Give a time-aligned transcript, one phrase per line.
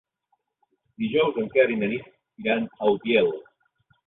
[1.03, 2.09] Dijous en Quer i na Nit
[2.45, 3.31] iran a Utiel.